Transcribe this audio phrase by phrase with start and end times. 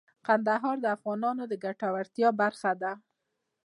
[0.27, 2.91] کندهار د افغانانو د ګټورتیا برخه ده.